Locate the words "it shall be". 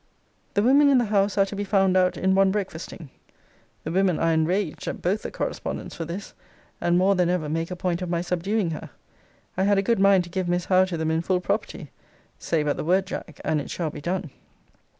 13.61-14.01